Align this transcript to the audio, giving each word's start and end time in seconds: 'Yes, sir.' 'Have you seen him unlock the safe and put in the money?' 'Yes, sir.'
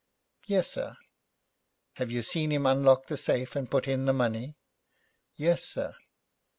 'Yes, 0.47 0.67
sir.' 0.67 0.97
'Have 1.97 2.09
you 2.09 2.23
seen 2.23 2.51
him 2.51 2.65
unlock 2.65 3.05
the 3.05 3.17
safe 3.17 3.55
and 3.55 3.69
put 3.69 3.87
in 3.87 4.05
the 4.05 4.13
money?' 4.13 4.57
'Yes, 5.35 5.63
sir.' 5.63 5.93